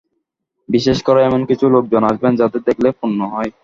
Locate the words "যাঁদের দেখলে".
2.35-2.87